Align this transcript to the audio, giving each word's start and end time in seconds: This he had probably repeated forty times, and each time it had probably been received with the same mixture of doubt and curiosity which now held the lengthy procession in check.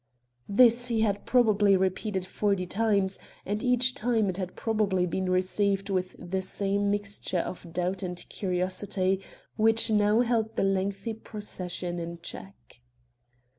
This 0.49 0.87
he 0.87 1.01
had 1.01 1.27
probably 1.27 1.77
repeated 1.77 2.25
forty 2.25 2.65
times, 2.65 3.19
and 3.45 3.61
each 3.61 3.93
time 3.93 4.29
it 4.31 4.37
had 4.37 4.55
probably 4.55 5.05
been 5.05 5.29
received 5.29 5.91
with 5.91 6.15
the 6.17 6.41
same 6.41 6.89
mixture 6.89 7.37
of 7.37 7.71
doubt 7.71 8.01
and 8.01 8.17
curiosity 8.27 9.21
which 9.57 9.91
now 9.91 10.21
held 10.21 10.55
the 10.55 10.63
lengthy 10.63 11.13
procession 11.13 11.99
in 11.99 12.17
check. 12.19 12.81